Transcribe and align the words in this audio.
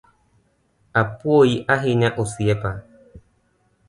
Apuoyi 1.01 1.55
ahinya 1.73 2.09
Osiepa. 2.23 2.71